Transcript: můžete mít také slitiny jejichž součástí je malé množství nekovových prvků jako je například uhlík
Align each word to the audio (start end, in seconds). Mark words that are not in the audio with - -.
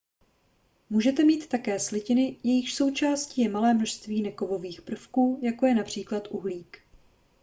můžete 0.89 1.23
mít 1.23 1.47
také 1.47 1.79
slitiny 1.79 2.37
jejichž 2.43 2.73
součástí 2.73 3.41
je 3.41 3.49
malé 3.49 3.73
množství 3.73 4.21
nekovových 4.21 4.81
prvků 4.81 5.39
jako 5.43 5.65
je 5.65 5.75
například 5.75 6.27
uhlík 6.31 6.79